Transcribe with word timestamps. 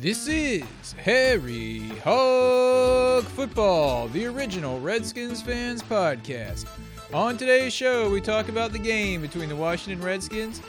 This 0.00 0.28
is 0.28 0.62
Harry 1.02 1.80
Hog 2.04 3.24
Football, 3.24 4.06
the 4.06 4.26
original 4.26 4.78
Redskins 4.78 5.42
fans 5.42 5.82
podcast. 5.82 6.68
On 7.12 7.36
today's 7.36 7.72
show, 7.72 8.08
we 8.08 8.20
talk 8.20 8.48
about 8.48 8.70
the 8.70 8.78
game 8.78 9.22
between 9.22 9.48
the 9.48 9.56
Washington 9.56 10.00
Redskins 10.00 10.62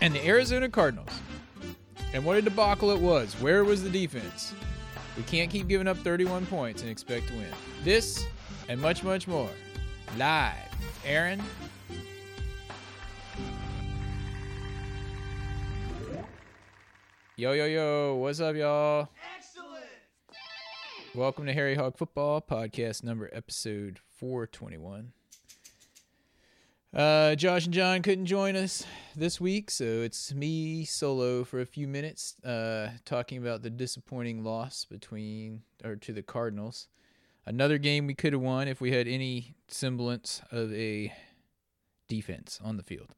and 0.00 0.14
the 0.14 0.26
Arizona 0.26 0.66
Cardinals. 0.66 1.10
And 2.14 2.24
what 2.24 2.38
a 2.38 2.42
debacle 2.42 2.90
it 2.90 2.98
was. 2.98 3.34
Where 3.34 3.64
was 3.64 3.82
the 3.82 3.90
defense? 3.90 4.54
We 5.14 5.24
can't 5.24 5.50
keep 5.50 5.68
giving 5.68 5.86
up 5.86 5.98
31 5.98 6.46
points 6.46 6.80
and 6.80 6.90
expect 6.90 7.28
to 7.28 7.34
win. 7.34 7.52
This 7.84 8.24
and 8.70 8.80
much, 8.80 9.04
much 9.04 9.28
more. 9.28 9.50
Live. 10.16 10.54
Aaron. 11.04 11.42
Yo, 17.40 17.52
yo, 17.52 17.64
yo. 17.64 18.16
What's 18.16 18.38
up, 18.38 18.54
y'all? 18.54 19.08
Excellent. 19.34 19.86
Welcome 21.14 21.46
to 21.46 21.54
Harry 21.54 21.74
Hog 21.74 21.96
Football, 21.96 22.42
podcast 22.42 23.02
number 23.02 23.30
episode 23.32 23.98
421. 24.18 25.14
Uh, 26.92 27.34
Josh 27.36 27.64
and 27.64 27.72
John 27.72 28.02
couldn't 28.02 28.26
join 28.26 28.56
us 28.56 28.84
this 29.16 29.40
week, 29.40 29.70
so 29.70 29.84
it's 29.86 30.34
me 30.34 30.84
solo 30.84 31.42
for 31.42 31.62
a 31.62 31.64
few 31.64 31.88
minutes, 31.88 32.38
uh, 32.44 32.90
talking 33.06 33.38
about 33.38 33.62
the 33.62 33.70
disappointing 33.70 34.44
loss 34.44 34.84
between 34.84 35.62
or 35.82 35.96
to 35.96 36.12
the 36.12 36.22
Cardinals. 36.22 36.88
Another 37.46 37.78
game 37.78 38.06
we 38.06 38.12
could 38.12 38.34
have 38.34 38.42
won 38.42 38.68
if 38.68 38.82
we 38.82 38.92
had 38.92 39.08
any 39.08 39.54
semblance 39.66 40.42
of 40.52 40.70
a 40.74 41.10
defense 42.06 42.60
on 42.62 42.76
the 42.76 42.82
field, 42.82 43.14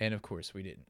and 0.00 0.14
of 0.14 0.20
course 0.20 0.52
we 0.52 0.64
didn't. 0.64 0.89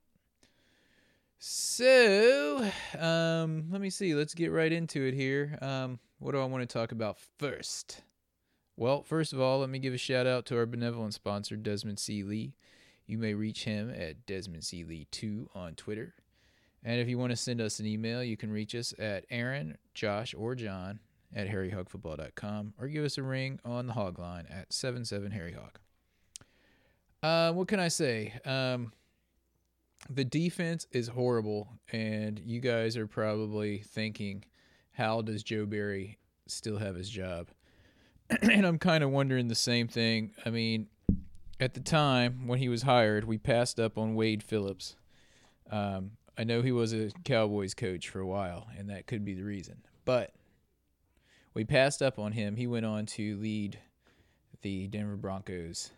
So, 1.42 2.70
um, 2.98 3.64
let 3.70 3.80
me 3.80 3.88
see. 3.88 4.14
Let's 4.14 4.34
get 4.34 4.52
right 4.52 4.70
into 4.70 5.06
it 5.06 5.14
here. 5.14 5.58
Um, 5.62 5.98
what 6.18 6.32
do 6.32 6.38
I 6.38 6.44
want 6.44 6.68
to 6.68 6.72
talk 6.72 6.92
about 6.92 7.16
first? 7.38 8.02
Well, 8.76 9.02
first 9.02 9.32
of 9.32 9.40
all, 9.40 9.60
let 9.60 9.70
me 9.70 9.78
give 9.78 9.94
a 9.94 9.98
shout 9.98 10.26
out 10.26 10.44
to 10.46 10.58
our 10.58 10.66
benevolent 10.66 11.14
sponsor, 11.14 11.56
Desmond 11.56 11.98
C. 11.98 12.22
Lee. 12.22 12.56
You 13.06 13.16
may 13.16 13.32
reach 13.32 13.64
him 13.64 13.88
at 13.88 14.26
Desmond 14.26 14.64
C. 14.64 14.84
Lee2 14.84 15.46
on 15.54 15.76
Twitter. 15.76 16.12
And 16.84 17.00
if 17.00 17.08
you 17.08 17.16
want 17.16 17.30
to 17.30 17.36
send 17.36 17.62
us 17.62 17.80
an 17.80 17.86
email, 17.86 18.22
you 18.22 18.36
can 18.36 18.52
reach 18.52 18.74
us 18.74 18.92
at 18.98 19.24
Aaron, 19.30 19.78
Josh, 19.94 20.34
or 20.36 20.54
John 20.54 21.00
at 21.34 21.48
harryhogfootball.com 21.48 22.74
or 22.78 22.88
give 22.88 23.06
us 23.06 23.16
a 23.16 23.22
ring 23.22 23.60
on 23.64 23.86
the 23.86 23.94
hog 23.94 24.18
line 24.18 24.44
at 24.50 24.68
77harryhog. 24.68 25.76
Uh, 27.22 27.52
what 27.52 27.66
can 27.66 27.80
I 27.80 27.88
say? 27.88 28.34
Um, 28.44 28.92
the 30.08 30.24
defense 30.24 30.86
is 30.92 31.08
horrible, 31.08 31.68
and 31.92 32.38
you 32.38 32.60
guys 32.60 32.96
are 32.96 33.06
probably 33.06 33.78
thinking, 33.78 34.44
how 34.92 35.22
does 35.22 35.42
Joe 35.42 35.66
Barry 35.66 36.18
still 36.46 36.78
have 36.78 36.96
his 36.96 37.10
job? 37.10 37.48
and 38.42 38.66
I'm 38.66 38.78
kind 38.78 39.04
of 39.04 39.10
wondering 39.10 39.48
the 39.48 39.54
same 39.54 39.88
thing. 39.88 40.32
I 40.44 40.50
mean, 40.50 40.86
at 41.58 41.74
the 41.74 41.80
time 41.80 42.46
when 42.46 42.58
he 42.58 42.68
was 42.68 42.82
hired, 42.82 43.24
we 43.24 43.38
passed 43.38 43.78
up 43.78 43.98
on 43.98 44.14
Wade 44.14 44.42
Phillips. 44.42 44.96
Um, 45.70 46.12
I 46.38 46.44
know 46.44 46.62
he 46.62 46.72
was 46.72 46.92
a 46.92 47.10
Cowboys 47.24 47.74
coach 47.74 48.08
for 48.08 48.20
a 48.20 48.26
while, 48.26 48.68
and 48.78 48.88
that 48.88 49.06
could 49.06 49.24
be 49.24 49.34
the 49.34 49.44
reason. 49.44 49.82
But 50.04 50.32
we 51.52 51.64
passed 51.64 52.00
up 52.00 52.18
on 52.18 52.32
him. 52.32 52.56
He 52.56 52.66
went 52.66 52.86
on 52.86 53.06
to 53.06 53.36
lead 53.36 53.78
the 54.62 54.86
Denver 54.88 55.16
Broncos 55.16 55.90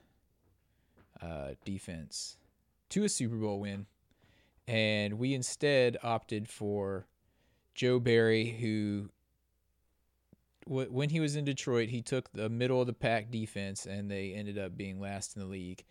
uh, 1.20 1.50
defense 1.64 2.36
to 2.90 3.04
a 3.04 3.08
Super 3.08 3.36
Bowl 3.36 3.60
win. 3.60 3.86
And 4.66 5.18
we 5.18 5.34
instead 5.34 5.96
opted 6.02 6.48
for 6.48 7.06
Joe 7.74 7.98
Barry, 7.98 8.50
who 8.60 9.10
when 10.66 11.10
he 11.10 11.20
was 11.20 11.34
in 11.34 11.44
Detroit, 11.44 11.88
he 11.88 12.02
took 12.02 12.32
the 12.32 12.48
middle 12.48 12.80
of 12.80 12.86
the 12.86 12.92
pack 12.92 13.30
defense, 13.30 13.86
and 13.86 14.10
they 14.10 14.32
ended 14.32 14.58
up 14.58 14.76
being 14.76 15.00
last 15.00 15.36
in 15.36 15.42
the 15.42 15.48
league. 15.48 15.82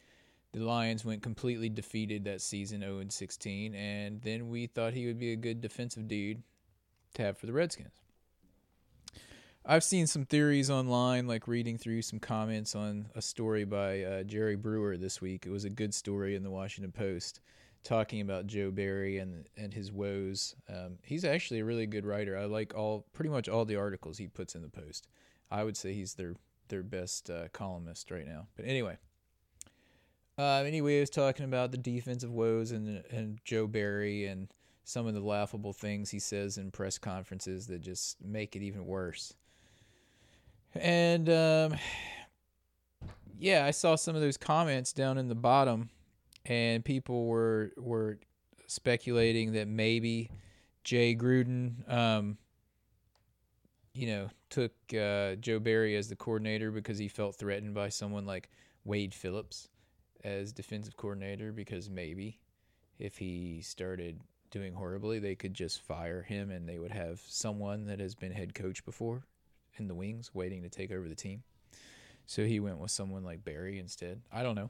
The 0.54 0.62
Lions 0.62 1.06
went 1.06 1.22
completely 1.22 1.70
defeated 1.70 2.26
that 2.26 2.42
season, 2.42 2.82
0 2.82 3.04
16, 3.10 3.76
and 3.76 4.22
then 4.22 4.50
we 4.50 4.68
thought 4.68 4.94
he 4.94 5.08
would 5.08 5.20
be 5.20 5.32
a 5.32 5.38
good 5.38 5.62
defensive 5.62 6.08
dude 6.08 6.44
to 7.16 7.22
have 7.22 7.38
for 7.38 7.46
the 7.46 7.54
Redskins. 7.54 8.02
I've 9.66 9.84
seen 9.84 10.08
some 10.08 10.26
theories 10.26 10.70
online, 10.70 11.28
like 11.28 11.48
reading 11.48 11.78
through 11.78 12.02
some 12.02 12.20
comments 12.20 12.76
on 12.76 13.08
a 13.16 13.22
story 13.22 13.64
by 13.64 14.02
uh, 14.02 14.24
Jerry 14.24 14.56
Brewer 14.56 14.98
this 14.98 15.22
week. 15.22 15.46
It 15.46 15.52
was 15.52 15.66
a 15.66 15.70
good 15.70 15.94
story 15.94 16.36
in 16.36 16.44
the 16.44 16.50
Washington 16.50 16.92
Post 16.92 17.42
talking 17.84 18.22
about 18.22 18.48
Joe 18.48 18.72
Barry 18.72 19.18
and 19.18 19.48
and 19.58 19.74
his 19.74 19.92
woes. 19.92 20.56
Um, 20.70 20.98
he's 21.04 21.26
actually 21.26 21.60
a 21.60 21.66
really 21.66 21.86
good 21.86 22.06
writer. 22.06 22.38
I 22.38 22.46
like 22.46 22.76
all 22.76 23.06
pretty 23.14 23.30
much 23.30 23.50
all 23.50 23.66
the 23.66 23.76
articles 23.76 24.18
he 24.18 24.28
puts 24.28 24.56
in 24.56 24.62
the 24.62 24.70
Post. 24.70 25.08
I 25.50 25.64
would 25.64 25.78
say 25.78 25.94
he's 25.94 26.14
their 26.14 26.36
their 26.68 26.84
best 26.84 27.30
uh, 27.30 27.48
columnist 27.54 28.12
right 28.12 28.26
now. 28.26 28.48
But 28.56 28.66
anyway, 28.66 28.98
uh, 30.38 30.64
anyway, 30.66 30.98
I 30.98 31.02
was 31.02 31.10
talking 31.10 31.46
about 31.46 31.72
the 31.72 31.78
defensive 31.78 32.32
woes 32.32 32.72
and 32.72 33.04
and 33.12 33.40
Joe 33.44 33.68
Barry 33.68 34.26
and 34.26 34.48
some 34.84 35.08
of 35.08 35.14
the 35.14 35.22
laughable 35.22 35.74
things 35.74 36.10
he 36.10 36.20
says 36.20 36.58
in 36.58 36.72
press 36.72 36.98
conferences 36.98 37.68
that 37.68 37.82
just 37.82 38.18
make 38.24 38.56
it 38.56 38.62
even 38.62 38.86
worse. 38.86 39.34
And 40.74 41.30
um, 41.30 41.76
yeah, 43.38 43.66
I 43.66 43.72
saw 43.72 43.96
some 43.96 44.16
of 44.16 44.22
those 44.22 44.38
comments 44.38 44.94
down 44.94 45.18
in 45.18 45.28
the 45.28 45.36
bottom 45.36 45.90
and 46.46 46.84
people 46.84 47.26
were 47.26 47.72
were 47.78 48.20
speculating 48.68 49.54
that 49.54 49.68
maybe 49.68 50.30
Jay 50.84 51.16
Gruden, 51.16 51.90
um, 51.92 52.38
you 53.94 54.08
know, 54.08 54.30
took 54.50 54.72
uh, 54.94 55.36
Joe 55.36 55.60
Barry 55.60 55.96
as 55.96 56.08
the 56.08 56.16
coordinator 56.16 56.72
because 56.72 56.98
he 56.98 57.08
felt 57.08 57.36
threatened 57.36 57.74
by 57.74 57.90
someone 57.90 58.26
like 58.26 58.50
Wade 58.84 59.14
Phillips 59.14 59.70
as 60.24 60.54
defensive 60.54 60.98
coordinator 60.98 61.52
because 61.52 61.90
maybe 61.90 62.40
if 63.00 63.18
he 63.18 63.62
started 63.62 64.20
doing 64.52 64.74
horribly, 64.74 65.20
they 65.20 65.36
could 65.36 65.54
just 65.54 65.82
fire 65.82 66.22
him 66.22 66.52
and 66.52 66.68
they 66.68 66.80
would 66.80 66.92
have 66.92 67.22
someone 67.28 67.86
that 67.86 68.00
has 68.00 68.16
been 68.16 68.32
head 68.32 68.54
coach 68.54 68.86
before 68.86 69.24
in 69.78 69.88
the 69.88 69.96
wings 69.96 70.32
waiting 70.34 70.62
to 70.64 70.70
take 70.70 70.92
over 70.92 71.08
the 71.08 71.16
team. 71.16 71.44
So 72.26 72.46
he 72.46 72.60
went 72.60 72.78
with 72.78 72.92
someone 72.92 73.24
like 73.24 73.44
Barry 73.44 73.80
instead. 73.80 74.22
I 74.32 74.44
don't 74.44 74.56
know. 74.56 74.70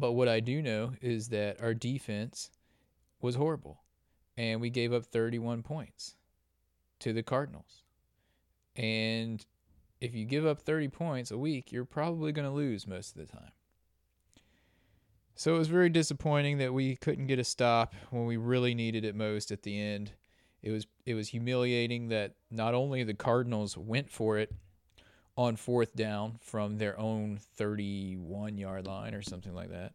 But 0.00 0.12
what 0.12 0.28
I 0.28 0.40
do 0.40 0.62
know 0.62 0.94
is 1.02 1.28
that 1.28 1.60
our 1.60 1.74
defense 1.74 2.50
was 3.20 3.34
horrible. 3.34 3.82
And 4.36 4.60
we 4.60 4.70
gave 4.70 4.94
up 4.94 5.04
31 5.04 5.62
points 5.62 6.16
to 7.00 7.12
the 7.12 7.22
Cardinals. 7.22 7.84
And 8.74 9.44
if 10.00 10.14
you 10.14 10.24
give 10.24 10.46
up 10.46 10.62
30 10.62 10.88
points 10.88 11.30
a 11.30 11.36
week, 11.36 11.70
you're 11.70 11.84
probably 11.84 12.32
going 12.32 12.48
to 12.48 12.54
lose 12.54 12.86
most 12.86 13.14
of 13.14 13.26
the 13.26 13.30
time. 13.30 13.52
So 15.34 15.54
it 15.54 15.58
was 15.58 15.68
very 15.68 15.90
disappointing 15.90 16.58
that 16.58 16.72
we 16.72 16.96
couldn't 16.96 17.26
get 17.26 17.38
a 17.38 17.44
stop 17.44 17.94
when 18.10 18.24
we 18.24 18.38
really 18.38 18.74
needed 18.74 19.04
it 19.04 19.14
most 19.14 19.50
at 19.50 19.62
the 19.62 19.78
end. 19.78 20.12
It 20.62 20.70
was 20.70 20.86
it 21.06 21.14
was 21.14 21.28
humiliating 21.28 22.08
that 22.08 22.34
not 22.50 22.74
only 22.74 23.04
the 23.04 23.14
Cardinals 23.14 23.76
went 23.76 24.10
for 24.10 24.38
it 24.38 24.52
on 25.40 25.56
fourth 25.56 25.96
down 25.96 26.36
from 26.42 26.76
their 26.76 27.00
own 27.00 27.38
31 27.56 28.58
yard 28.58 28.86
line 28.86 29.14
or 29.14 29.22
something 29.22 29.54
like 29.54 29.70
that. 29.70 29.94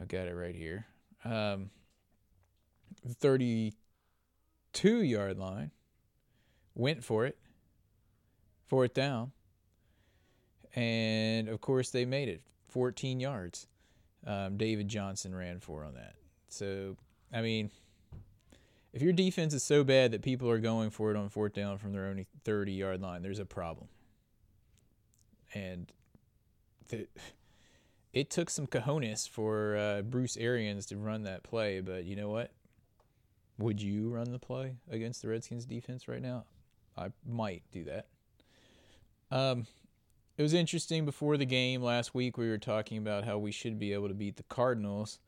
I've 0.00 0.06
got 0.06 0.28
it 0.28 0.34
right 0.34 0.54
here. 0.54 0.86
Um, 1.24 1.70
32 3.04 5.02
yard 5.02 5.38
line. 5.38 5.72
Went 6.76 7.02
for 7.02 7.26
it. 7.26 7.36
Fourth 8.68 8.94
down. 8.94 9.32
And 10.76 11.48
of 11.48 11.60
course, 11.60 11.90
they 11.90 12.04
made 12.04 12.28
it 12.28 12.42
14 12.68 13.18
yards. 13.18 13.66
Um, 14.24 14.56
David 14.56 14.86
Johnson 14.86 15.34
ran 15.34 15.58
for 15.58 15.82
on 15.82 15.94
that. 15.94 16.14
So, 16.48 16.96
I 17.32 17.42
mean, 17.42 17.72
if 18.92 19.02
your 19.02 19.14
defense 19.14 19.52
is 19.52 19.64
so 19.64 19.82
bad 19.82 20.12
that 20.12 20.22
people 20.22 20.48
are 20.48 20.60
going 20.60 20.90
for 20.90 21.10
it 21.10 21.16
on 21.16 21.28
fourth 21.28 21.54
down 21.54 21.78
from 21.78 21.92
their 21.92 22.06
own 22.06 22.24
30 22.44 22.70
yard 22.70 23.02
line, 23.02 23.22
there's 23.22 23.40
a 23.40 23.44
problem 23.44 23.88
and 25.54 25.92
the, 26.88 27.06
it 28.12 28.30
took 28.30 28.50
some 28.50 28.66
cojones 28.66 29.28
for 29.28 29.76
uh, 29.76 30.02
Bruce 30.02 30.36
Arians 30.36 30.86
to 30.86 30.96
run 30.96 31.22
that 31.24 31.42
play. 31.42 31.80
But 31.80 32.04
you 32.04 32.16
know 32.16 32.28
what? 32.28 32.52
Would 33.58 33.80
you 33.82 34.08
run 34.08 34.32
the 34.32 34.38
play 34.38 34.76
against 34.90 35.22
the 35.22 35.28
Redskins 35.28 35.66
defense 35.66 36.08
right 36.08 36.22
now? 36.22 36.44
I 36.96 37.08
might 37.26 37.62
do 37.72 37.84
that. 37.84 38.06
Um, 39.30 39.66
it 40.36 40.42
was 40.42 40.54
interesting 40.54 41.04
before 41.04 41.36
the 41.36 41.44
game 41.44 41.82
last 41.82 42.14
week. 42.14 42.38
We 42.38 42.48
were 42.48 42.58
talking 42.58 42.98
about 42.98 43.24
how 43.24 43.38
we 43.38 43.52
should 43.52 43.78
be 43.78 43.92
able 43.92 44.08
to 44.08 44.14
beat 44.14 44.36
the 44.36 44.42
Cardinals 44.44 45.18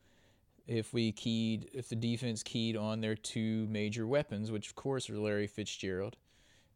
if 0.67 0.93
we 0.93 1.11
keyed, 1.11 1.69
if 1.73 1.89
the 1.89 1.95
defense 1.95 2.41
keyed 2.41 2.75
on 2.75 3.01
their 3.01 3.15
two 3.15 3.67
major 3.69 4.07
weapons, 4.07 4.51
which 4.51 4.69
of 4.69 4.75
course 4.75 5.09
are 5.09 5.17
Larry 5.17 5.47
Fitzgerald 5.47 6.17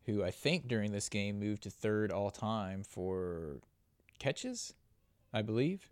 who 0.07 0.23
I 0.23 0.31
think 0.31 0.67
during 0.67 0.91
this 0.91 1.09
game 1.09 1.39
moved 1.39 1.63
to 1.63 1.69
third 1.69 2.11
all 2.11 2.31
time 2.31 2.83
for 2.83 3.59
catches, 4.17 4.73
I 5.31 5.43
believe. 5.43 5.87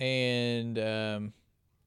And 0.00 0.78
um, 0.78 1.32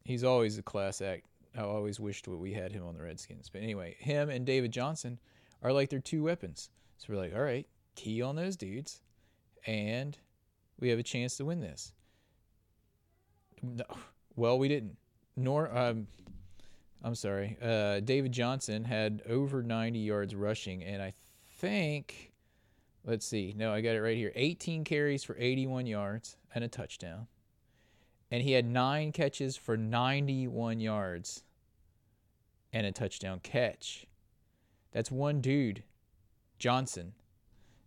he's 0.06 0.24
always 0.24 0.58
a 0.58 0.64
class 0.64 1.02
act 1.02 1.26
I 1.58 1.62
always 1.62 2.00
wished 2.00 2.28
we 2.28 2.54
had 2.54 2.72
him 2.72 2.86
on 2.86 2.94
the 2.94 3.02
Redskins. 3.02 3.50
But 3.50 3.64
anyway, 3.64 3.96
him 4.00 4.30
and 4.30 4.46
David 4.46 4.72
Johnson 4.72 5.20
are 5.64 5.74
like 5.74 5.90
their 5.90 6.00
two 6.00 6.24
weapons. 6.24 6.70
So 6.98 7.08
we're 7.10 7.20
like, 7.20 7.34
all 7.34 7.42
right, 7.42 7.68
key 7.96 8.22
on 8.22 8.36
those 8.36 8.56
dudes, 8.56 9.02
and 9.66 10.18
we 10.80 10.90
have 10.90 11.00
a 11.00 11.04
chance 11.04 11.38
to 11.38 11.46
win 11.46 11.60
this. 11.60 11.94
No, 13.64 13.86
well, 14.36 14.60
we 14.60 14.68
didn't. 14.68 14.98
Nor, 15.36 15.76
um, 15.76 16.08
I'm 17.04 17.16
sorry. 17.16 17.58
Uh, 17.62 18.02
David 18.02 18.32
Johnson 18.32 18.84
had 18.84 19.24
over 19.28 19.64
90 19.64 20.00
yards 20.00 20.36
rushing, 20.36 20.84
and 20.84 21.02
I 21.02 21.14
think, 21.58 22.34
let's 23.04 23.26
see. 23.26 23.56
No, 23.58 23.74
I 23.74 23.82
got 23.82 23.96
it 23.96 24.02
right 24.02 24.18
here. 24.18 24.32
18 24.36 24.84
carries 24.84 25.24
for 25.24 25.36
81 25.38 25.88
yards 25.88 26.38
and 26.54 26.64
a 26.64 26.68
touchdown. 26.68 27.26
And 28.30 28.44
he 28.44 28.52
had 28.52 28.66
nine 28.66 29.12
catches 29.12 29.58
for 29.58 29.76
91 29.78 30.80
yards 30.80 31.44
and 32.74 32.86
a 32.86 32.92
touchdown 32.92 33.40
catch. 33.42 34.06
That's 34.92 35.10
one 35.10 35.42
dude. 35.42 35.82
Johnson 36.60 37.14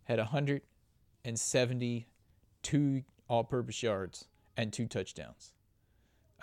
had 0.05 0.17
172 0.17 3.03
all 3.27 3.43
purpose 3.43 3.83
yards 3.83 4.25
and 4.57 4.73
two 4.73 4.87
touchdowns 4.87 5.53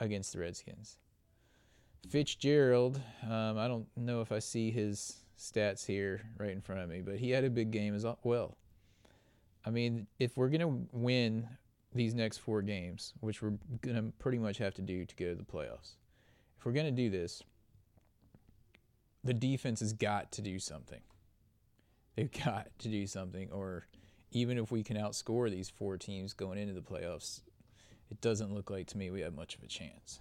against 0.00 0.32
the 0.32 0.38
Redskins. 0.38 0.98
Fitzgerald, 2.08 3.00
um, 3.24 3.58
I 3.58 3.68
don't 3.68 3.86
know 3.96 4.20
if 4.20 4.32
I 4.32 4.38
see 4.38 4.70
his 4.70 5.16
stats 5.38 5.86
here 5.86 6.22
right 6.38 6.50
in 6.50 6.60
front 6.60 6.80
of 6.80 6.88
me, 6.88 7.00
but 7.00 7.16
he 7.16 7.30
had 7.30 7.44
a 7.44 7.50
big 7.50 7.70
game 7.70 7.94
as 7.94 8.04
well. 8.24 8.56
I 9.64 9.70
mean, 9.70 10.06
if 10.18 10.36
we're 10.36 10.48
going 10.48 10.60
to 10.60 10.88
win 10.92 11.48
these 11.94 12.14
next 12.14 12.38
four 12.38 12.62
games, 12.62 13.12
which 13.20 13.42
we're 13.42 13.58
going 13.82 13.96
to 13.96 14.12
pretty 14.18 14.38
much 14.38 14.58
have 14.58 14.74
to 14.74 14.82
do 14.82 15.04
to 15.04 15.16
go 15.16 15.26
to 15.30 15.34
the 15.34 15.44
playoffs, 15.44 15.96
if 16.58 16.64
we're 16.64 16.72
going 16.72 16.86
to 16.86 16.92
do 16.92 17.10
this, 17.10 17.42
the 19.24 19.34
defense 19.34 19.80
has 19.80 19.92
got 19.92 20.32
to 20.32 20.42
do 20.42 20.58
something. 20.58 21.00
They've 22.16 22.32
got 22.44 22.68
to 22.78 22.88
do 22.88 23.06
something, 23.06 23.50
or 23.52 23.86
even 24.30 24.58
if 24.58 24.70
we 24.70 24.82
can 24.82 24.96
outscore 24.96 25.50
these 25.50 25.68
four 25.68 25.96
teams 25.96 26.32
going 26.32 26.58
into 26.58 26.74
the 26.74 26.80
playoffs, 26.80 27.42
it 28.10 28.20
doesn't 28.20 28.54
look 28.54 28.70
like 28.70 28.86
to 28.88 28.98
me 28.98 29.10
we 29.10 29.20
have 29.20 29.34
much 29.34 29.54
of 29.56 29.62
a 29.62 29.66
chance. 29.66 30.20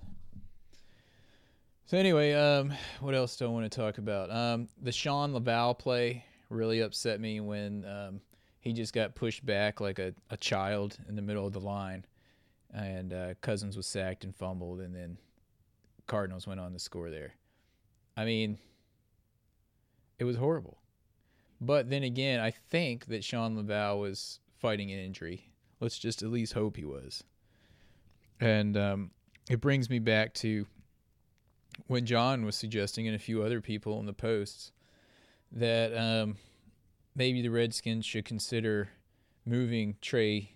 So 1.87 1.97
anyway, 1.97 2.33
um, 2.33 2.73
what 2.99 3.15
else 3.15 3.35
do 3.37 3.45
I 3.45 3.47
want 3.47 3.71
to 3.71 3.75
talk 3.75 3.97
about? 3.97 4.29
Um, 4.29 4.67
the 4.81 4.91
Shawn 4.91 5.33
Lauvao 5.33 5.79
play 5.79 6.25
really 6.49 6.81
upset 6.81 7.19
me 7.19 7.39
when 7.39 7.85
um, 7.85 8.21
he 8.59 8.73
just 8.73 8.93
got 8.93 9.15
pushed 9.15 9.45
back 9.45 9.79
like 9.79 9.97
a, 9.97 10.13
a 10.29 10.37
child 10.37 10.97
in 11.07 11.15
the 11.15 11.21
middle 11.21 11.47
of 11.47 11.53
the 11.53 11.61
line, 11.61 12.05
and 12.73 13.13
uh, 13.13 13.33
Cousins 13.41 13.77
was 13.77 13.87
sacked 13.87 14.25
and 14.25 14.35
fumbled, 14.35 14.81
and 14.81 14.93
then 14.93 15.17
Cardinals 16.07 16.45
went 16.45 16.59
on 16.59 16.73
to 16.73 16.79
score 16.79 17.09
there. 17.09 17.33
I 18.17 18.25
mean, 18.25 18.57
it 20.19 20.25
was 20.25 20.35
horrible. 20.35 20.79
But 21.61 21.89
then 21.89 22.03
again, 22.03 22.41
I 22.41 22.51
think 22.51 23.05
that 23.05 23.23
Shawn 23.23 23.55
Lauvao 23.55 23.99
was 23.99 24.39
fighting 24.57 24.91
an 24.91 24.99
injury. 24.99 25.51
Let's 25.79 25.97
just 25.97 26.21
at 26.21 26.29
least 26.29 26.53
hope 26.53 26.75
he 26.75 26.85
was. 26.85 27.23
And 28.41 28.75
um, 28.75 29.11
it 29.49 29.61
brings 29.61 29.89
me 29.89 29.99
back 29.99 30.33
to 30.35 30.67
when 31.85 32.05
John 32.05 32.43
was 32.45 32.55
suggesting, 32.55 33.07
and 33.07 33.15
a 33.15 33.19
few 33.19 33.43
other 33.43 33.61
people 33.61 33.99
in 33.99 34.05
the 34.05 34.13
posts, 34.13 34.71
that 35.51 35.95
um, 35.95 36.37
maybe 37.15 37.41
the 37.41 37.49
Redskins 37.49 38.05
should 38.05 38.25
consider 38.25 38.89
moving 39.45 39.95
Trey, 40.01 40.51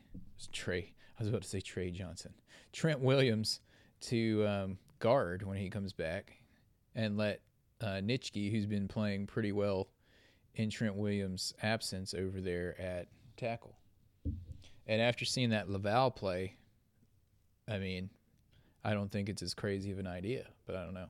Trey, 0.51 0.93
I 1.17 1.23
was 1.23 1.29
about 1.29 1.43
to 1.43 1.47
say 1.47 1.61
Trey 1.61 1.91
Johnson, 1.91 2.33
Trent 2.73 2.99
Williams 2.99 3.61
to 4.01 4.45
um, 4.47 4.77
guard 4.99 5.43
when 5.43 5.57
he 5.57 5.69
comes 5.69 5.93
back, 5.93 6.33
and 6.95 7.17
let 7.17 7.41
uh, 7.81 8.01
Nsekhe, 8.01 8.51
who's 8.51 8.65
been 8.65 8.87
playing 8.87 9.27
pretty 9.27 9.51
well 9.51 9.87
in 10.55 10.69
Trent 10.69 10.95
Williams' 10.95 11.53
absence 11.61 12.13
over 12.13 12.41
there 12.41 12.79
at 12.79 13.07
tackle. 13.37 13.77
And 14.87 15.01
after 15.01 15.23
seeing 15.23 15.51
that 15.51 15.69
Lauvao 15.69 16.13
play, 16.15 16.57
I 17.69 17.77
mean, 17.77 18.09
I 18.83 18.93
don't 18.93 19.11
think 19.11 19.29
it's 19.29 19.41
as 19.41 19.53
crazy 19.53 19.91
of 19.91 19.99
an 19.99 20.07
idea, 20.07 20.47
but 20.65 20.75
I 20.75 20.83
don't 20.83 20.93
know. 20.93 21.07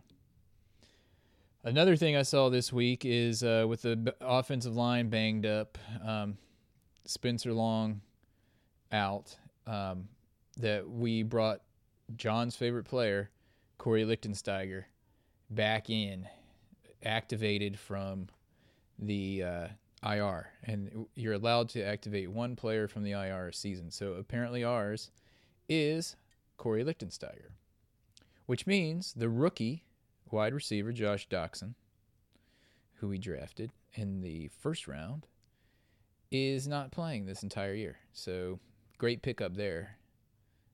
Another 1.64 1.96
thing 1.96 2.16
I 2.16 2.24
saw 2.24 2.50
this 2.50 2.74
week 2.74 3.06
is 3.06 3.44
uh, 3.44 3.66
with 3.68 3.84
the 3.84 4.16
offensive 4.20 4.76
line 4.76 5.10
banged 5.10 5.46
up, 5.46 5.78
um, 6.04 6.38
Spencer 7.06 7.54
Long 7.54 8.02
out, 8.92 9.38
um, 9.68 10.08
that 10.58 10.90
we 10.90 11.24
brought 11.24 11.62
John's 12.16 12.56
favorite 12.56 12.86
player, 12.86 13.30
Kory 13.78 14.04
Lichtensteiger, 14.04 14.86
back 15.50 15.90
in, 15.90 16.28
activated 17.04 17.80
from 17.80 18.28
the 18.98 19.44
uh, 19.44 19.68
IR. 20.04 20.50
And 20.64 21.06
you're 21.16 21.34
allowed 21.34 21.70
to 21.70 21.84
activate 21.84 22.32
one 22.32 22.56
player 22.56 22.88
from 22.88 23.04
the 23.04 23.12
IR 23.12 23.50
a 23.50 23.54
season. 23.54 23.92
So 23.92 24.14
apparently 24.14 24.64
ours 24.64 25.12
is 25.70 26.16
Kory 26.58 26.84
Lichtensteiger 26.84 27.52
which 28.52 28.68
means 28.68 29.14
the 29.14 29.30
rookie 29.30 29.86
wide 30.30 30.54
receiver 30.54 30.92
Josh 30.92 31.26
Doctson, 31.30 31.74
who 32.96 33.08
we 33.08 33.18
drafted 33.18 33.72
in 33.94 34.20
the 34.20 34.50
first 34.60 34.90
round, 34.90 35.26
is 36.32 36.68
not 36.68 36.92
playing 36.92 37.26
this 37.26 37.44
entire 37.44 37.74
year. 37.74 38.00
So 38.12 38.60
great 38.98 39.22
pickup 39.22 39.56
there 39.56 39.96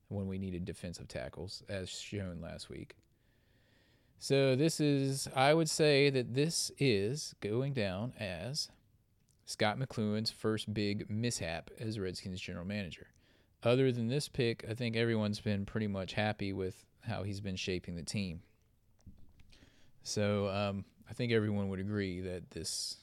when 0.07 0.25
we 0.27 0.39
needed 0.39 0.65
defensive 0.65 1.07
tackles, 1.07 1.61
as 1.69 1.87
shown 1.87 2.41
last 2.41 2.67
week. 2.67 2.95
So 4.17 4.55
this 4.55 4.79
is, 4.79 5.27
I 5.35 5.53
would 5.53 5.69
say 5.69 6.09
that 6.09 6.33
this 6.33 6.71
is 6.79 7.35
going 7.41 7.73
down 7.73 8.13
as 8.19 8.69
Scot 9.45 9.77
McCloughan's 9.77 10.31
first 10.31 10.73
big 10.73 11.11
mishap 11.11 11.69
as 11.79 11.99
Redskins 11.99 12.41
general 12.41 12.65
manager. 12.65 13.09
Other 13.61 13.91
than 13.91 14.07
this 14.07 14.29
pick, 14.29 14.65
I 14.67 14.73
think 14.73 14.95
everyone's 14.95 15.41
been 15.41 15.63
pretty 15.63 15.85
much 15.85 16.13
happy 16.13 16.51
with 16.53 16.86
how 17.07 17.23
he's 17.23 17.39
been 17.39 17.55
shaping 17.55 17.95
the 17.95 18.03
team. 18.03 18.41
So 20.03 20.47
um, 20.49 20.85
I 21.09 21.13
think 21.13 21.31
everyone 21.31 21.69
would 21.69 21.79
agree 21.79 22.21
that 22.21 22.51
this 22.51 22.97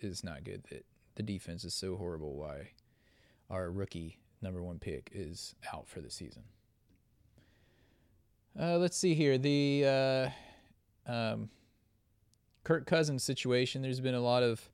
is 0.00 0.24
not 0.24 0.44
good. 0.44 0.64
That 0.70 0.84
the 1.14 1.22
defense 1.22 1.64
is 1.64 1.74
so 1.74 1.96
horrible. 1.96 2.34
Why 2.34 2.70
our 3.50 3.70
rookie 3.70 4.18
number 4.42 4.62
one 4.62 4.78
pick 4.78 5.10
is 5.12 5.54
out 5.72 5.88
for 5.88 6.00
the 6.00 6.10
season. 6.10 6.42
Uh, 8.58 8.78
let's 8.78 8.96
see 8.96 9.14
here. 9.14 9.36
The 9.38 10.32
uh, 11.08 11.12
um, 11.12 11.50
Kirk 12.62 12.86
Cousins 12.86 13.22
situation. 13.22 13.82
There's 13.82 14.00
been 14.00 14.14
a 14.14 14.20
lot 14.20 14.42
of 14.42 14.70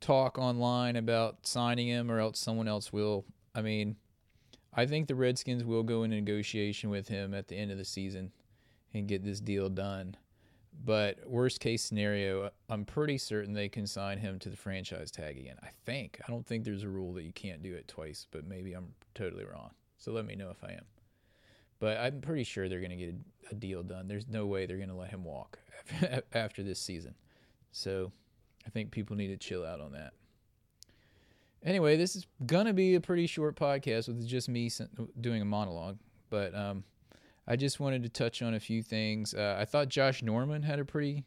talk 0.00 0.38
online 0.38 0.96
about 0.96 1.46
signing 1.46 1.88
him, 1.88 2.10
or 2.10 2.18
else 2.18 2.38
someone 2.38 2.68
else 2.68 2.92
will. 2.92 3.24
I 3.54 3.62
mean, 3.62 3.96
I 4.76 4.84
think 4.84 5.08
the 5.08 5.14
Redskins 5.14 5.64
will 5.64 5.82
go 5.82 6.02
in 6.02 6.10
negotiation 6.10 6.90
with 6.90 7.08
him 7.08 7.32
at 7.32 7.48
the 7.48 7.56
end 7.56 7.72
of 7.72 7.78
the 7.78 7.84
season 7.84 8.30
and 8.92 9.08
get 9.08 9.24
this 9.24 9.40
deal 9.40 9.70
done. 9.70 10.16
But 10.84 11.18
worst 11.26 11.60
case 11.60 11.82
scenario, 11.82 12.50
I'm 12.68 12.84
pretty 12.84 13.16
certain 13.16 13.54
they 13.54 13.70
can 13.70 13.86
sign 13.86 14.18
him 14.18 14.38
to 14.40 14.50
the 14.50 14.56
franchise 14.56 15.10
tag 15.10 15.38
again. 15.38 15.56
I 15.62 15.68
think. 15.86 16.20
I 16.28 16.30
don't 16.30 16.46
think 16.46 16.64
there's 16.64 16.82
a 16.82 16.88
rule 16.88 17.14
that 17.14 17.22
you 17.22 17.32
can't 17.32 17.62
do 17.62 17.72
it 17.74 17.88
twice, 17.88 18.26
but 18.30 18.46
maybe 18.46 18.74
I'm 18.74 18.88
totally 19.14 19.46
wrong. 19.46 19.70
So 19.96 20.12
let 20.12 20.26
me 20.26 20.36
know 20.36 20.50
if 20.50 20.62
I 20.62 20.72
am. 20.72 20.84
But 21.78 21.96
I'm 21.96 22.20
pretty 22.20 22.44
sure 22.44 22.68
they're 22.68 22.80
going 22.80 22.90
to 22.90 22.96
get 22.96 23.14
a 23.50 23.54
deal 23.54 23.82
done. 23.82 24.08
There's 24.08 24.28
no 24.28 24.44
way 24.46 24.66
they're 24.66 24.76
going 24.76 24.90
to 24.90 24.94
let 24.94 25.10
him 25.10 25.24
walk 25.24 25.58
after 26.34 26.62
this 26.62 26.78
season. 26.78 27.14
So 27.72 28.12
I 28.66 28.70
think 28.70 28.90
people 28.90 29.16
need 29.16 29.28
to 29.28 29.36
chill 29.36 29.64
out 29.64 29.80
on 29.80 29.92
that. 29.92 30.12
Anyway, 31.64 31.96
this 31.96 32.14
is 32.14 32.26
gonna 32.44 32.72
be 32.72 32.94
a 32.94 33.00
pretty 33.00 33.26
short 33.26 33.56
podcast 33.56 34.08
with 34.08 34.26
just 34.26 34.48
me 34.48 34.70
doing 35.20 35.42
a 35.42 35.44
monologue, 35.44 35.98
but 36.30 36.54
um, 36.54 36.84
I 37.46 37.56
just 37.56 37.80
wanted 37.80 38.02
to 38.02 38.08
touch 38.08 38.42
on 38.42 38.54
a 38.54 38.60
few 38.60 38.82
things. 38.82 39.34
Uh, 39.34 39.56
I 39.58 39.64
thought 39.64 39.88
Josh 39.88 40.22
Norman 40.22 40.62
had 40.62 40.78
a 40.78 40.84
pretty, 40.84 41.24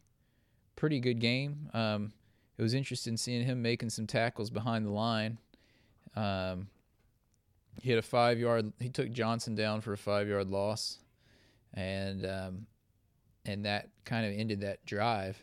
pretty 0.76 1.00
good 1.00 1.20
game. 1.20 1.70
Um, 1.74 2.14
it 2.58 2.62
was 2.62 2.74
interesting 2.74 3.16
seeing 3.16 3.46
him 3.46 3.62
making 3.62 3.90
some 3.90 4.06
tackles 4.06 4.50
behind 4.50 4.86
the 4.86 4.92
line. 4.92 5.38
Um, 6.16 6.68
he 7.82 7.90
had 7.90 8.00
a 8.00 8.04
five 8.04 8.38
yard. 8.38 8.74
He 8.80 8.90
took 8.90 9.12
Johnson 9.12 9.56
down 9.56 9.80
for 9.82 9.94
a 9.94 9.98
five 9.98 10.28
yard 10.28 10.50
loss, 10.50 11.00
and 11.74 12.26
um, 12.26 12.66
and 13.46 13.66
that 13.66 13.90
kind 14.04 14.26
of 14.26 14.38
ended 14.38 14.62
that 14.62 14.86
drive 14.86 15.38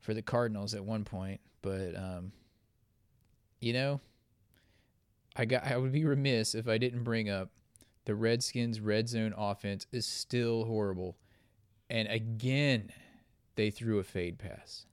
for 0.00 0.12
the 0.12 0.22
Cardinals 0.22 0.74
at 0.74 0.84
one 0.84 1.04
point. 1.04 1.40
But 1.62 1.96
um, 1.96 2.32
you 3.64 3.72
know, 3.72 4.00
I 5.36 5.46
got 5.46 5.64
I 5.64 5.76
would 5.76 5.92
be 5.92 6.04
remiss 6.04 6.54
if 6.54 6.68
I 6.68 6.78
didn't 6.78 7.02
bring 7.02 7.28
up 7.30 7.50
the 8.04 8.14
Redskins 8.14 8.80
red 8.80 9.08
zone 9.08 9.34
offense 9.36 9.86
is 9.90 10.06
still 10.06 10.64
horrible. 10.64 11.16
And 11.90 12.08
again, 12.08 12.90
they 13.56 13.70
threw 13.70 13.98
a 13.98 14.04
fade 14.04 14.38
pass. 14.38 14.86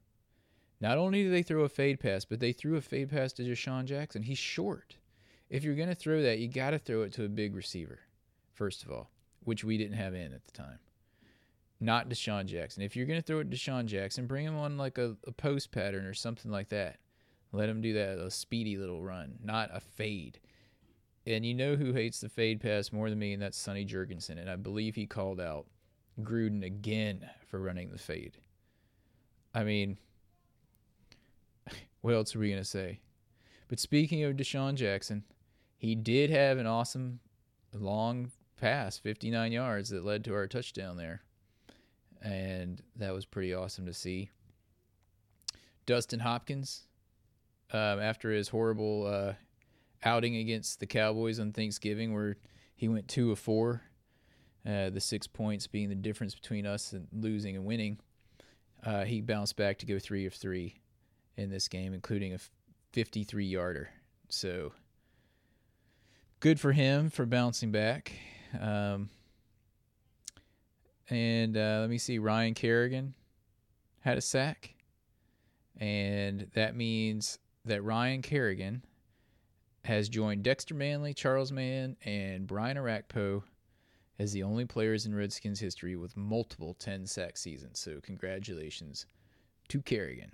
Not 0.79 0.97
only 0.97 1.23
did 1.23 1.33
they 1.33 1.43
throw 1.43 1.63
a 1.63 1.69
fade 1.69 1.99
pass, 1.99 2.25
but 2.25 2.39
they 2.39 2.53
threw 2.53 2.75
a 2.77 2.81
fade 2.81 3.09
pass 3.09 3.33
to 3.33 3.43
DeSean 3.43 3.85
Jackson. 3.85 4.23
He's 4.23 4.37
short. 4.37 4.95
If 5.49 5.63
you're 5.63 5.75
going 5.75 5.89
to 5.89 5.95
throw 5.95 6.21
that, 6.21 6.39
you 6.39 6.47
got 6.47 6.71
to 6.71 6.79
throw 6.79 7.01
it 7.01 7.13
to 7.13 7.25
a 7.25 7.29
big 7.29 7.55
receiver, 7.55 7.99
first 8.53 8.83
of 8.83 8.91
all, 8.91 9.11
which 9.43 9.63
we 9.63 9.77
didn't 9.77 9.97
have 9.97 10.15
in 10.15 10.33
at 10.33 10.45
the 10.45 10.51
time. 10.51 10.79
not 11.81 12.09
DeSean 12.09 12.45
Jackson. 12.45 12.83
If 12.83 12.95
you're 12.95 13.05
going 13.05 13.19
to 13.19 13.25
throw 13.25 13.39
it 13.39 13.51
to 13.51 13.57
DeSean 13.57 13.85
Jackson, 13.85 14.27
bring 14.27 14.45
him 14.45 14.57
on 14.57 14.77
like 14.77 14.97
a, 14.97 15.17
a 15.27 15.31
post 15.33 15.71
pattern 15.71 16.05
or 16.05 16.13
something 16.13 16.49
like 16.49 16.69
that. 16.69 17.00
Let 17.51 17.69
him 17.69 17.81
do 17.81 17.93
that, 17.93 18.17
a 18.17 18.31
speedy 18.31 18.77
little 18.77 19.01
run, 19.01 19.39
not 19.43 19.69
a 19.73 19.79
fade. 19.79 20.39
And 21.25 21.45
you 21.45 21.53
know 21.53 21.75
who 21.75 21.93
hates 21.93 22.19
the 22.19 22.29
fade 22.29 22.61
pass 22.61 22.91
more 22.91 23.09
than 23.09 23.19
me, 23.19 23.33
and 23.33 23.41
that's 23.41 23.57
Sonny 23.57 23.85
Jurgensen. 23.85 24.39
And 24.39 24.49
I 24.49 24.55
believe 24.55 24.95
he 24.95 25.05
called 25.05 25.39
out 25.39 25.67
Gruden 26.21 26.65
again 26.65 27.29
for 27.47 27.59
running 27.59 27.91
the 27.91 27.97
fade. 27.97 28.37
I 29.53 29.63
mean, 29.63 29.97
what 32.01 32.13
else 32.13 32.35
are 32.35 32.39
we 32.39 32.49
going 32.49 32.61
to 32.61 32.67
say? 32.67 33.01
But 33.67 33.79
speaking 33.79 34.23
of 34.23 34.35
DeSean 34.35 34.75
Jackson, 34.75 35.23
he 35.77 35.95
did 35.95 36.29
have 36.29 36.57
an 36.57 36.67
awesome 36.67 37.19
long 37.73 38.31
pass, 38.59 38.97
59 38.97 39.51
yards, 39.51 39.89
that 39.89 40.05
led 40.05 40.23
to 40.25 40.33
our 40.33 40.47
touchdown 40.47 40.97
there 40.97 41.21
and 42.21 42.81
that 42.95 43.13
was 43.13 43.25
pretty 43.25 43.53
awesome 43.53 43.85
to 43.85 43.93
see. 43.93 44.29
Dustin 45.85 46.19
Hopkins, 46.19 46.83
um, 47.73 47.99
after 47.99 48.31
his 48.31 48.49
horrible 48.49 49.07
uh, 49.07 49.33
outing 50.03 50.35
against 50.37 50.79
the 50.79 50.85
Cowboys 50.85 51.39
on 51.39 51.51
Thanksgiving, 51.51 52.13
where 52.13 52.37
he 52.75 52.87
went 52.87 53.07
two 53.07 53.31
of 53.31 53.39
four, 53.39 53.81
uh, 54.65 54.89
the 54.89 54.99
six 54.99 55.27
points 55.27 55.67
being 55.67 55.89
the 55.89 55.95
difference 55.95 56.35
between 56.35 56.65
us 56.65 56.93
and 56.93 57.07
losing 57.13 57.55
and 57.55 57.65
winning, 57.65 57.99
uh, 58.85 59.03
he 59.03 59.21
bounced 59.21 59.55
back 59.55 59.77
to 59.79 59.85
go 59.85 59.99
three 59.99 60.25
of 60.25 60.33
three 60.33 60.75
in 61.37 61.49
this 61.49 61.67
game, 61.67 61.93
including 61.93 62.33
a 62.33 62.39
53 62.93 63.45
yarder. 63.45 63.89
So 64.29 64.73
good 66.39 66.59
for 66.59 66.71
him 66.71 67.09
for 67.09 67.25
bouncing 67.25 67.71
back. 67.71 68.13
Um, 68.59 69.09
and 71.09 71.57
uh, 71.57 71.79
let 71.81 71.89
me 71.89 71.97
see, 71.97 72.19
Ryan 72.19 72.53
Kerrigan 72.53 73.13
had 73.99 74.17
a 74.17 74.21
sack. 74.21 74.75
And 75.77 76.47
that 76.53 76.75
means 76.75 77.39
that 77.65 77.83
Ryan 77.83 78.21
Kerrigan 78.21 78.83
has 79.83 80.09
joined 80.09 80.43
Dexter 80.43 80.75
Manley, 80.75 81.13
Charles 81.13 81.51
Mann, 81.51 81.97
and 82.05 82.47
Brian 82.47 82.77
Orakpo 82.77 83.43
as 84.19 84.31
the 84.31 84.43
only 84.43 84.65
players 84.65 85.05
in 85.05 85.15
Redskins 85.15 85.59
history 85.59 85.95
with 85.95 86.15
multiple 86.15 86.75
10 86.75 87.07
sack 87.07 87.37
seasons. 87.37 87.79
So, 87.79 87.99
congratulations 88.01 89.07
to 89.69 89.81
Kerrigan. 89.81 90.31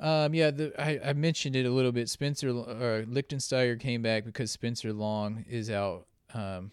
Um, 0.00 0.34
yeah, 0.34 0.50
the, 0.50 0.72
I, 0.80 1.10
I 1.10 1.12
mentioned 1.12 1.56
it 1.56 1.66
a 1.66 1.70
little 1.70 1.92
bit. 1.92 2.08
Spencer 2.08 2.50
uh, 2.50 3.04
Lichtensteiger 3.06 3.78
came 3.78 4.02
back 4.02 4.24
because 4.24 4.50
Spencer 4.50 4.92
Long 4.92 5.44
is 5.48 5.70
out 5.70 6.06
um, 6.34 6.70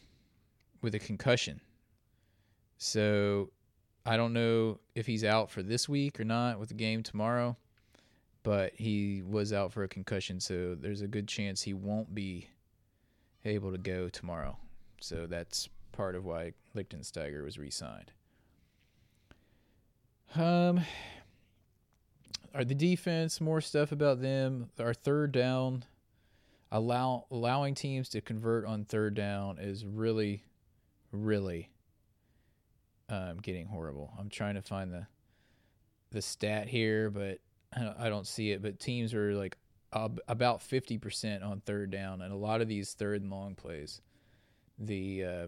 with 0.81 0.95
a 0.95 0.99
concussion. 0.99 1.59
So 2.77 3.49
I 4.05 4.17
don't 4.17 4.33
know 4.33 4.79
if 4.93 5.07
he's 5.07 5.23
out 5.23 5.49
for 5.49 5.63
this 5.63 5.89
week 5.89 6.19
or 6.19 6.23
not 6.23 6.59
with 6.59 6.69
the 6.69 6.75
game 6.75 7.01
tomorrow, 7.01 7.57
but 8.45 8.73
he 8.75 9.23
was 9.27 9.51
out 9.51 9.73
for 9.73 9.83
a 9.83 9.87
concussion, 9.87 10.39
so 10.39 10.75
there's 10.75 11.01
a 11.01 11.07
good 11.07 11.27
chance 11.27 11.63
he 11.63 11.73
won't 11.73 12.13
be 12.13 12.47
able 13.43 13.71
to 13.71 13.77
go 13.79 14.07
tomorrow. 14.07 14.55
So 15.01 15.25
that's 15.25 15.67
part 15.91 16.15
of 16.15 16.25
why 16.25 16.53
Lichtensteiger 16.75 17.43
was 17.43 17.57
re-signed. 17.57 18.11
Um, 20.35 20.81
are 22.53 22.63
the 22.63 22.75
defense 22.75 23.41
more 23.41 23.61
stuff 23.61 23.91
about 23.91 24.21
them? 24.21 24.69
Our 24.79 24.93
third 24.93 25.31
down, 25.31 25.83
allow 26.71 27.25
allowing 27.31 27.73
teams 27.73 28.09
to 28.09 28.21
convert 28.21 28.65
on 28.65 28.85
third 28.85 29.15
down 29.15 29.57
is 29.57 29.83
really, 29.87 30.43
really 31.11 31.71
um, 33.09 33.37
getting 33.41 33.65
horrible. 33.65 34.13
I'm 34.19 34.29
trying 34.29 34.53
to 34.53 34.61
find 34.61 34.93
the 34.93 35.07
the 36.11 36.21
stat 36.21 36.67
here, 36.67 37.09
but 37.09 37.39
I 37.75 38.09
don't 38.09 38.27
see 38.27 38.51
it. 38.51 38.61
But 38.61 38.79
teams 38.79 39.13
are 39.13 39.33
like 39.33 39.57
about 39.93 40.59
50% 40.59 41.43
on 41.43 41.61
third 41.61 41.91
down, 41.91 42.21
and 42.21 42.33
a 42.33 42.37
lot 42.37 42.61
of 42.61 42.67
these 42.67 42.93
third 42.93 43.21
and 43.21 43.31
long 43.31 43.55
plays, 43.55 44.01
the 44.77 45.23
uh, 45.23 45.47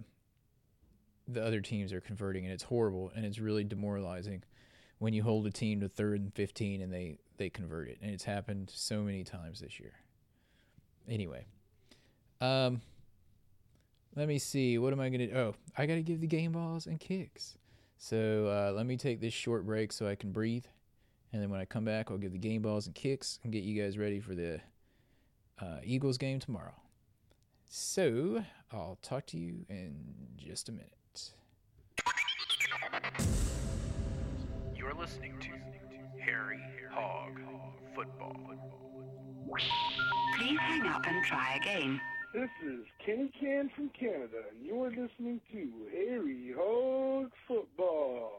the 1.27 1.43
other 1.43 1.61
teams 1.61 1.91
are 1.91 2.01
converting, 2.01 2.45
and 2.45 2.53
it's 2.53 2.63
horrible, 2.63 3.11
and 3.15 3.25
it's 3.25 3.39
really 3.39 3.63
demoralizing 3.63 4.43
when 4.99 5.13
you 5.13 5.21
hold 5.23 5.45
a 5.45 5.51
team 5.51 5.81
to 5.81 5.89
third 5.89 6.19
and 6.21 6.33
15 6.33 6.81
and 6.81 6.91
they 6.91 7.19
they 7.37 7.49
convert 7.49 7.87
it, 7.87 7.97
and 8.01 8.11
it's 8.11 8.23
happened 8.23 8.71
so 8.73 9.01
many 9.01 9.23
times 9.23 9.59
this 9.59 9.79
year. 9.79 9.93
Anyway, 11.09 11.45
um, 12.41 12.81
let 14.15 14.27
me 14.27 14.39
see. 14.39 14.77
What 14.77 14.93
am 14.93 14.99
I 14.99 15.09
going 15.09 15.29
to 15.29 15.37
Oh, 15.37 15.55
I 15.77 15.85
got 15.85 15.95
to 15.95 16.01
give 16.01 16.21
the 16.21 16.27
game 16.27 16.53
balls 16.53 16.87
and 16.87 16.99
kicks. 16.99 17.57
So 17.99 18.47
uh, 18.47 18.73
let 18.75 18.85
me 18.85 18.97
take 18.97 19.21
this 19.21 19.33
short 19.33 19.65
break 19.65 19.91
so 19.91 20.07
I 20.07 20.15
can 20.15 20.31
breathe. 20.31 20.65
And 21.33 21.41
then 21.41 21.49
when 21.49 21.59
I 21.59 21.65
come 21.65 21.85
back, 21.85 22.09
I'll 22.09 22.17
give 22.17 22.31
the 22.31 22.37
game 22.37 22.61
balls 22.61 22.85
and 22.85 22.95
kicks 22.95 23.39
and 23.43 23.51
get 23.51 23.63
you 23.63 23.81
guys 23.81 23.97
ready 23.97 24.19
for 24.19 24.33
the 24.33 24.61
uh, 25.61 25.77
Eagles 25.83 26.17
game 26.17 26.39
tomorrow. 26.39 26.73
So 27.69 28.43
I'll 28.71 28.97
talk 29.01 29.25
to 29.27 29.37
you 29.37 29.65
in 29.69 29.95
just 30.37 30.69
a 30.69 30.71
minute. 30.71 31.31
You're 34.75 34.93
listening 34.93 35.33
to 35.41 35.49
Harry 36.23 36.61
Hog 36.91 37.39
Football. 37.93 38.53
Please 40.37 40.59
hang 40.59 40.87
up 40.87 41.05
and 41.05 41.25
try 41.25 41.57
again. 41.61 41.99
This 42.33 42.49
is 42.65 42.85
Kenny 43.03 43.31
Can 43.39 43.69
from 43.75 43.89
Canada, 43.89 44.43
and 44.51 44.65
you're 44.65 44.89
listening 44.89 45.41
to 45.51 45.71
Harry 45.91 46.53
Hog 46.57 47.31
Football. 47.47 48.31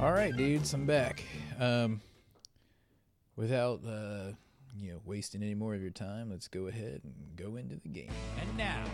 All 0.00 0.12
right, 0.12 0.34
dudes, 0.34 0.72
I'm 0.74 0.86
back. 0.86 1.24
Um, 1.58 2.00
without 3.34 3.80
uh, 3.84 4.30
you 4.76 4.92
know 4.92 5.00
wasting 5.04 5.42
any 5.42 5.56
more 5.56 5.74
of 5.74 5.82
your 5.82 5.90
time, 5.90 6.30
let's 6.30 6.46
go 6.46 6.68
ahead 6.68 7.00
and 7.02 7.14
go 7.34 7.56
into 7.56 7.74
the 7.82 7.88
game. 7.88 8.12
And 8.40 8.56
now, 8.56 8.84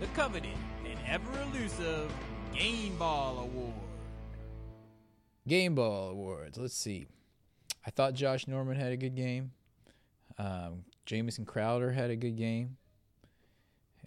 the 0.00 0.06
coveted 0.08 0.56
and 0.88 0.98
ever 1.06 1.30
elusive 1.42 2.10
Game 2.54 2.96
Ball 2.96 3.40
Award. 3.40 3.74
Game 5.46 5.74
Ball 5.74 6.08
Awards. 6.08 6.56
Let's 6.56 6.74
see. 6.74 7.06
I 7.86 7.90
thought 7.90 8.14
Josh 8.14 8.48
Norman 8.48 8.76
had 8.76 8.92
a 8.92 8.96
good 8.96 9.14
game. 9.14 9.50
Um, 10.38 10.84
Jamison 11.04 11.44
Crowder 11.44 11.92
had 11.92 12.08
a 12.08 12.16
good 12.16 12.38
game. 12.38 12.78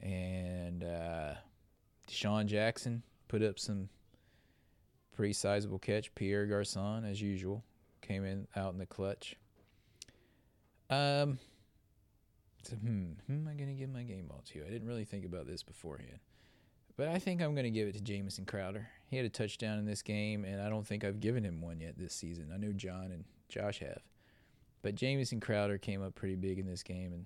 And 0.01 0.83
uh, 0.83 1.35
DeSean 2.09 2.47
Jackson 2.47 3.03
put 3.27 3.43
up 3.43 3.59
some 3.59 3.89
pretty 5.13 5.33
sizable 5.33 5.79
catch. 5.79 6.13
Pierre 6.15 6.45
Garcon, 6.45 7.05
as 7.05 7.21
usual, 7.21 7.63
came 8.01 8.25
in 8.25 8.47
out 8.55 8.73
in 8.73 8.79
the 8.79 8.85
clutch. 8.85 9.35
Um, 10.89 11.39
so, 12.63 12.75
hmm, 12.75 13.13
who 13.27 13.33
am 13.33 13.47
I 13.47 13.53
going 13.53 13.69
to 13.69 13.75
give 13.75 13.89
my 13.89 14.03
game 14.03 14.27
ball 14.27 14.43
to? 14.53 14.65
I 14.65 14.69
didn't 14.69 14.87
really 14.87 15.05
think 15.05 15.25
about 15.25 15.47
this 15.47 15.63
beforehand. 15.63 16.19
But 16.95 17.07
I 17.07 17.17
think 17.17 17.41
I'm 17.41 17.55
going 17.55 17.63
to 17.63 17.71
give 17.71 17.87
it 17.87 17.95
to 17.95 18.01
Jamison 18.01 18.45
Crowder. 18.45 18.87
He 19.09 19.17
had 19.17 19.25
a 19.25 19.29
touchdown 19.29 19.79
in 19.79 19.85
this 19.85 20.01
game, 20.01 20.45
and 20.45 20.61
I 20.61 20.69
don't 20.69 20.85
think 20.85 21.03
I've 21.03 21.19
given 21.19 21.43
him 21.43 21.61
one 21.61 21.79
yet 21.79 21.97
this 21.97 22.13
season. 22.13 22.51
I 22.53 22.57
know 22.57 22.71
John 22.71 23.11
and 23.11 23.25
Josh 23.49 23.79
have. 23.79 24.01
But 24.83 24.95
Jamison 24.95 25.39
Crowder 25.39 25.77
came 25.77 26.03
up 26.03 26.13
pretty 26.13 26.35
big 26.35 26.59
in 26.59 26.67
this 26.67 26.83
game, 26.83 27.13
and 27.13 27.25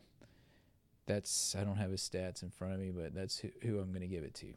that's, 1.06 1.56
I 1.56 1.64
don't 1.64 1.78
have 1.78 1.92
his 1.92 2.02
stats 2.02 2.44
in 2.44 2.50
front 2.50 2.76
of 2.76 2.80
me, 2.80 2.92
but 2.92 3.14
that's 3.14 3.40
who, 3.40 3.50
who 3.62 3.80
I'm 3.80 3.90
going 3.90 4.02
to 4.02 4.08
give 4.08 4.24
it 4.24 4.34
to. 4.36 4.54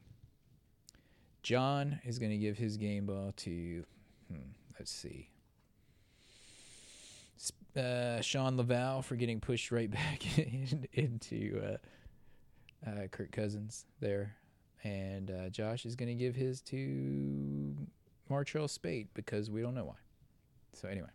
John 1.42 2.00
is 2.04 2.18
going 2.18 2.30
to 2.30 2.38
give 2.38 2.59
his 2.59 2.76
game 2.76 3.06
ball 3.06 3.32
to, 3.38 3.85
hmm, 4.28 4.50
let's 4.78 4.90
see, 4.90 5.28
uh, 7.76 8.20
Shawn 8.20 8.56
Lauvao 8.56 9.04
for 9.04 9.16
getting 9.16 9.40
pushed 9.40 9.70
right 9.70 9.90
back 9.90 10.38
in, 10.38 10.87
into 10.92 11.62
uh, 11.64 12.88
uh, 12.88 13.06
Kirk 13.11 13.32
Cousins 13.32 13.87
there. 14.00 14.37
And 14.82 15.30
uh, 15.30 15.49
Josh 15.50 15.85
is 15.85 15.94
going 15.94 16.09
to 16.09 16.14
give 16.14 16.35
his 16.35 16.62
to 16.62 17.76
Martrell 18.30 18.66
Spaight 18.66 19.09
because 19.12 19.50
we 19.50 19.61
don't 19.61 19.75
know 19.75 19.85
why. 19.85 19.94
So, 20.73 20.88
anyway, 20.88 21.09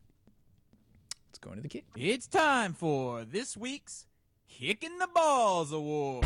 let's 1.29 1.39
go 1.39 1.49
into 1.49 1.63
the 1.63 1.69
kick. 1.69 1.85
It's 1.95 2.27
time 2.27 2.73
for 2.73 3.23
this 3.23 3.57
week's 3.57 4.05
Kicking 4.47 4.99
the 4.99 5.07
Balls 5.07 5.71
Award. 5.71 6.25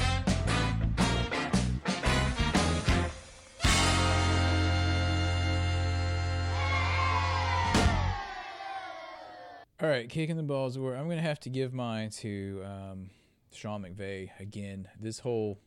All 9.81 9.87
right, 9.87 10.09
kicking 10.09 10.35
the 10.35 10.43
balls 10.43 10.77
where 10.77 10.97
I'm 10.97 11.05
going 11.05 11.19
to 11.19 11.23
have 11.23 11.39
to 11.41 11.49
give 11.49 11.73
mine 11.73 12.09
to 12.09 12.61
um, 12.65 13.09
Sean 13.53 13.83
McVay 13.83 14.29
again. 14.37 14.89
This 14.99 15.19
whole 15.19 15.61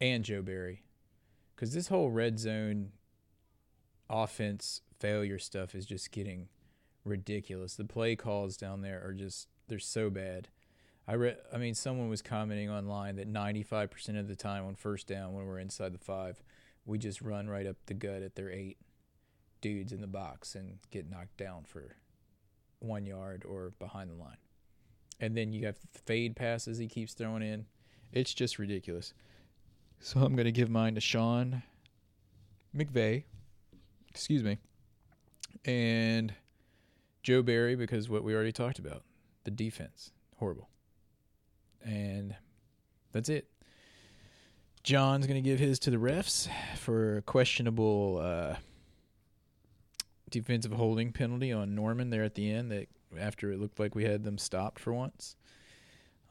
and 0.00 0.24
Joe 0.24 0.42
Barry, 0.42 0.84
because 1.56 1.74
this 1.74 1.88
whole 1.88 2.12
red 2.12 2.38
zone 2.38 2.92
offense 4.08 4.82
failure 5.00 5.40
stuff 5.40 5.74
is 5.74 5.86
just 5.86 6.12
getting 6.12 6.50
ridiculous. 7.04 7.74
The 7.74 7.84
play 7.84 8.14
calls 8.14 8.56
down 8.56 8.82
there 8.82 9.04
are 9.04 9.12
just 9.12 9.48
they're 9.66 9.80
so 9.80 10.08
bad. 10.08 10.46
I 11.08 11.16
read 11.16 11.38
I 11.52 11.58
mean 11.58 11.74
someone 11.74 12.08
was 12.08 12.22
commenting 12.22 12.70
online 12.70 13.16
that 13.16 13.28
95% 13.28 14.20
of 14.20 14.28
the 14.28 14.36
time 14.36 14.64
on 14.64 14.76
first 14.76 15.08
down 15.08 15.32
when 15.32 15.46
we're 15.46 15.58
inside 15.58 15.92
the 15.92 15.98
5, 15.98 16.40
we 16.86 16.96
just 16.96 17.20
run 17.20 17.48
right 17.48 17.66
up 17.66 17.76
the 17.86 17.94
gut 17.94 18.22
at 18.22 18.36
their 18.36 18.52
8 18.52 18.76
dudes 19.60 19.92
in 19.92 20.00
the 20.00 20.06
box 20.06 20.54
and 20.54 20.78
get 20.92 21.10
knocked 21.10 21.38
down 21.38 21.64
for 21.64 21.96
1 22.82 23.06
yard 23.06 23.44
or 23.46 23.72
behind 23.78 24.10
the 24.10 24.14
line. 24.14 24.36
And 25.20 25.36
then 25.36 25.52
you 25.52 25.66
have 25.66 25.76
fade 26.04 26.34
passes 26.36 26.78
he 26.78 26.88
keeps 26.88 27.14
throwing 27.14 27.42
in. 27.42 27.66
It's 28.12 28.34
just 28.34 28.58
ridiculous. 28.58 29.14
So 30.00 30.20
I'm 30.20 30.34
going 30.34 30.46
to 30.46 30.52
give 30.52 30.68
mine 30.68 30.96
to 30.96 31.00
Sean 31.00 31.62
McVay. 32.76 33.24
Excuse 34.10 34.42
me. 34.42 34.58
And 35.64 36.34
Joe 37.22 37.42
Barry 37.42 37.76
because 37.76 38.08
what 38.08 38.24
we 38.24 38.34
already 38.34 38.52
talked 38.52 38.78
about. 38.78 39.02
The 39.44 39.50
defense. 39.50 40.10
Horrible. 40.38 40.68
And 41.84 42.34
that's 43.12 43.28
it. 43.28 43.48
John's 44.82 45.26
going 45.26 45.40
to 45.42 45.48
give 45.48 45.60
his 45.60 45.78
to 45.80 45.90
the 45.90 45.96
refs 45.96 46.48
for 46.76 47.22
questionable 47.22 48.20
uh, 48.20 48.56
defensive 50.32 50.72
holding 50.72 51.12
penalty 51.12 51.52
on 51.52 51.74
Norman 51.76 52.10
there 52.10 52.24
at 52.24 52.34
the 52.34 52.50
end 52.50 52.72
that 52.72 52.88
after 53.18 53.52
it 53.52 53.60
looked 53.60 53.78
like 53.78 53.94
we 53.94 54.04
had 54.04 54.24
them 54.24 54.38
stopped 54.38 54.80
for 54.80 54.92
once 54.92 55.36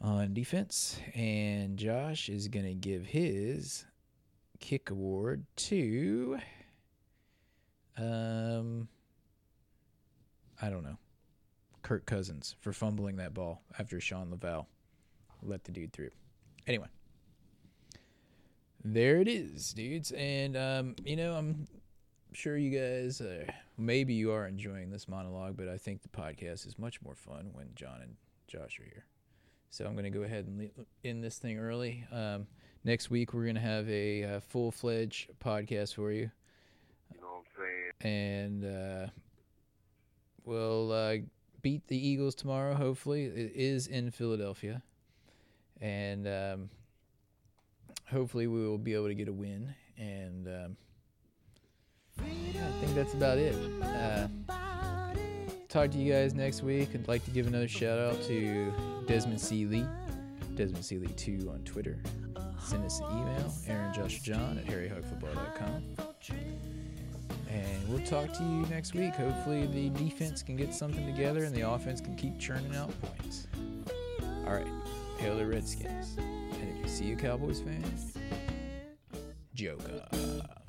on 0.01 0.34
defense. 0.34 1.00
And 1.15 1.77
Josh 1.77 2.27
is 2.27 2.50
going 2.50 2.65
to 2.65 2.74
give 2.74 3.05
his 3.05 3.86
kick 4.60 4.89
award 4.91 5.43
to 5.55 6.38
um 7.98 8.88
I 10.62 10.70
don't 10.70 10.84
know. 10.84 10.98
Kirk 11.81 12.05
Cousins 12.05 12.55
for 12.60 12.74
fumbling 12.74 13.15
that 13.15 13.34
ball 13.34 13.63
after 13.79 14.00
Shawn 14.00 14.29
Lauvao 14.29 14.65
let 15.41 15.63
the 15.63 15.72
dude 15.72 15.93
through. 15.93 16.12
Anyway. 16.67 16.88
There 18.84 19.20
it 19.20 19.27
is, 19.27 19.74
dudes. 19.74 20.12
And 20.12 20.58
um, 20.58 20.96
you 21.05 21.15
know, 21.15 21.34
I'm 21.34 21.67
sure 22.33 22.57
you 22.57 22.69
guys 22.77 23.21
uh, 23.21 23.45
maybe 23.77 24.13
you 24.13 24.31
are 24.31 24.47
enjoying 24.47 24.89
this 24.89 25.07
monologue, 25.07 25.57
but 25.57 25.67
I 25.67 25.77
think 25.77 26.01
the 26.01 26.09
podcast 26.09 26.65
is 26.67 26.77
much 26.79 27.01
more 27.01 27.15
fun 27.15 27.50
when 27.53 27.67
John 27.75 28.00
and 28.01 28.15
Josh 28.47 28.79
are 28.79 28.83
here. 28.83 29.05
So 29.69 29.85
I'm 29.85 29.93
going 29.93 30.03
to 30.03 30.09
go 30.09 30.23
ahead 30.23 30.45
and 30.47 30.69
end 31.05 31.23
this 31.23 31.38
thing 31.38 31.57
early. 31.59 32.05
Um, 32.11 32.47
next 32.83 33.09
week 33.09 33.33
we're 33.33 33.43
going 33.43 33.55
to 33.55 33.61
have 33.61 33.89
a 33.89 34.23
uh, 34.23 34.39
full 34.41 34.71
fledged 34.71 35.29
podcast 35.43 35.95
for 35.95 36.11
you, 36.11 36.29
You 37.13 37.21
know 37.21 37.27
what 37.27 37.43
I'm 37.57 37.63
saying? 38.01 38.61
and 38.63 38.65
uh, 38.65 39.07
we'll 40.43 40.91
uh, 40.91 41.15
beat 41.61 41.88
the 41.88 41.97
Eagles 42.07 42.35
tomorrow. 42.35 42.73
Hopefully, 42.75 43.25
it 43.25 43.51
is 43.55 43.88
in 43.88 44.11
Philadelphia, 44.11 44.81
and 45.79 46.27
um, 46.27 46.69
hopefully 48.09 48.47
we 48.47 48.67
will 48.67 48.77
be 48.77 48.93
able 48.93 49.07
to 49.07 49.15
get 49.15 49.27
a 49.27 49.33
win. 49.33 49.73
And 49.97 50.47
um, 50.47 50.77
I 52.24 52.84
think 52.84 52.96
that's 52.96 53.13
about 53.13 53.38
it. 53.38 53.56
Uh, 53.82 54.28
talk 55.70 55.92
to 55.92 55.98
you 55.98 56.12
guys 56.12 56.34
next 56.34 56.64
week. 56.64 56.90
I'd 56.94 57.07
like 57.07 57.24
to 57.25 57.31
give 57.31 57.48
another 57.48 57.68
shout 57.68 57.98
out 57.98 58.22
to 58.24 58.74
Desmond 59.07 59.40
C. 59.40 59.66
Lee, 59.66 59.86
Desmond 60.55 60.84
C. 60.84 60.98
Lee 60.98 61.07
2 61.07 61.50
on 61.51 61.64
Twitter. 61.64 62.01
Send 62.60 62.86
us 62.86 63.00
an 63.00 63.05
email, 63.18 63.53
Aaron 63.68 63.94
Joshua 63.94 64.20
John 64.24 64.57
at 64.57 64.66
harryhogfootball.com. 64.66 65.84
And 67.50 67.90
we'll 67.90 68.05
talk 68.05 68.31
to 68.34 68.44
you 68.44 68.66
next 68.70 68.94
week. 68.94 69.14
Hopefully, 69.16 69.66
the 69.68 69.90
defense 69.90 70.42
can 70.44 70.55
get 70.55 70.74
something 70.74 71.05
together 71.05 71.44
and 71.44 71.53
the 71.55 71.70
offense 71.70 72.00
can 72.00 72.16
keep 72.16 72.40
churning 72.40 72.75
out 72.75 72.94
points. 73.01 73.48
All 74.46 74.53
right, 74.53 74.68
hail 75.18 75.38
the 75.38 75.46
Redskins. 75.46 76.16
And 76.18 76.70
if 76.77 76.84
you 76.84 76.88
see 76.88 77.12
a 77.12 77.16
Cowboys 77.16 77.62
fan, 77.62 77.84
joke. 79.53 79.81
up. 80.12 80.60